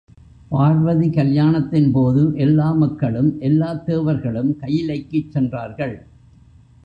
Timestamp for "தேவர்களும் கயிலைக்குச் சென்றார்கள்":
3.85-5.95